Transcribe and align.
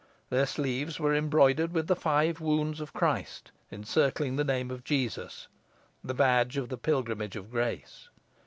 Their 0.31 0.47
sleeves 0.47 0.99
were 0.99 1.13
embroidered 1.13 1.73
with 1.73 1.85
the 1.85 1.95
five 1.95 2.41
wounds 2.41 2.81
of 2.81 2.91
Christ, 2.91 3.51
encircling 3.71 4.35
the 4.35 4.43
name 4.43 4.71
of 4.71 4.83
Jesus 4.83 5.47
the 6.03 6.15
badge 6.15 6.57
of 6.57 6.69
the 6.69 6.77
Pilgrimage 6.79 7.35
of 7.35 7.51
Grace. 7.51 8.09